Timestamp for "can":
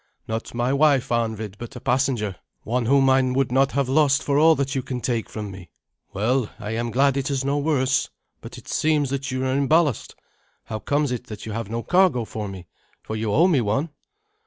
4.81-4.99